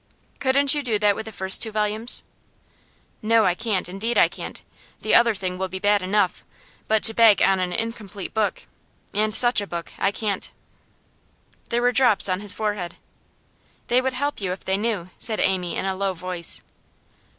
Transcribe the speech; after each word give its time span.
'Couldn't 0.39 0.73
you 0.73 0.81
do 0.81 0.97
that 0.97 1.15
with 1.15 1.27
the 1.27 1.31
first 1.31 1.61
two 1.61 1.71
volumes?' 1.71 2.23
'No, 3.21 3.45
I 3.45 3.53
can't; 3.53 3.87
indeed 3.87 4.17
I 4.17 4.27
can't. 4.29 4.63
The 5.01 5.13
other 5.13 5.35
thing 5.35 5.59
will 5.59 5.67
be 5.67 5.77
bad 5.77 6.01
enough; 6.01 6.43
but 6.87 7.03
to 7.03 7.13
beg 7.13 7.39
on 7.43 7.59
an 7.59 7.71
incomplete 7.71 8.33
book, 8.33 8.63
and 9.13 9.35
such 9.35 9.61
a 9.61 9.67
book 9.67 9.93
I 9.99 10.11
can't!' 10.11 10.49
There 11.69 11.83
were 11.83 11.91
drops 11.91 12.27
on 12.27 12.39
his 12.39 12.55
forehead. 12.55 12.95
'They 13.89 14.01
would 14.01 14.13
help 14.13 14.41
you 14.41 14.51
if 14.51 14.65
they 14.65 14.75
knew,' 14.75 15.11
said 15.19 15.39
Amy 15.39 15.75
in 15.77 15.85
a 15.85 15.95
low 15.95 16.15
voice. 16.15 16.63